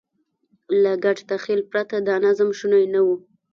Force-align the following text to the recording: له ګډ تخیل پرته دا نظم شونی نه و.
له 0.81 0.91
ګډ 1.03 1.17
تخیل 1.29 1.61
پرته 1.71 1.95
دا 2.07 2.15
نظم 2.25 2.49
شونی 2.59 2.85
نه 2.93 3.01
و. 3.05 3.07